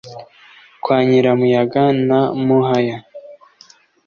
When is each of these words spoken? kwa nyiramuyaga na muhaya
kwa 0.83 0.97
nyiramuyaga 1.07 1.83
na 2.07 2.19
muhaya 2.45 2.97